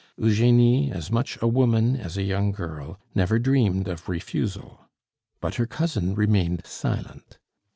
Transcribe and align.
Eugenie, 0.17 0.89
as 0.91 1.11
much 1.11 1.37
a 1.43 1.47
woman 1.47 1.95
as 1.95 2.17
a 2.17 2.23
young 2.23 2.51
girl, 2.51 2.99
never 3.13 3.37
dreamed 3.37 3.87
of 3.87 4.09
refusal; 4.09 4.79
but 5.39 5.53
her 5.61 5.67
cousin 5.67 6.15
remained 6.15 6.65
silent. 6.65 7.37